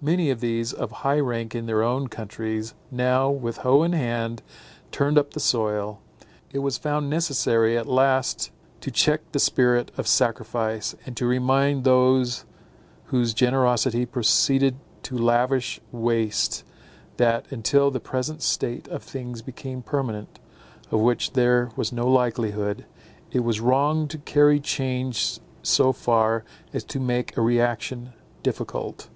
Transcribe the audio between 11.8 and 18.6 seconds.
those whose generosity proceeded to lavish waste, that, until the present